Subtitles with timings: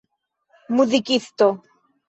[0.75, 1.47] muzikisto